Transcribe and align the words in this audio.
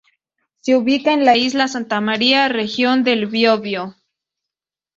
Se 0.61 0.75
ubica 0.75 1.13
en 1.13 1.25
la 1.25 1.37
Isla 1.37 1.67
Santa 1.67 2.01
María, 2.01 2.47
Región 2.49 3.03
del 3.03 3.27
Biobío. 3.27 3.93